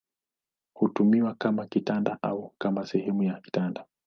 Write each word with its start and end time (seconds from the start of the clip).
Hutumiwa 0.77 1.33
kama 1.35 1.65
kitanda 1.67 2.19
au 2.21 2.53
kama 2.59 2.85
sehemu 2.87 3.23
ya 3.23 3.41
kitanda. 3.41 3.85